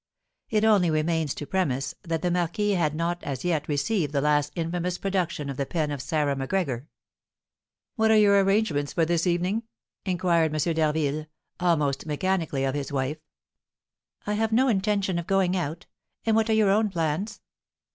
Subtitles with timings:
[0.49, 4.51] It only remains to premise that the marquis had not as yet received the last
[4.55, 6.87] infamous production of the pen of Sarah Macgregor.
[7.97, 9.61] "What are your arrangements for this evening?"
[10.03, 10.73] inquired M.
[10.73, 11.27] d'Harville,
[11.59, 13.19] almost mechanically, of his wife.
[14.25, 15.85] "I have no intention of going out.
[16.25, 17.39] And what are your own plans?"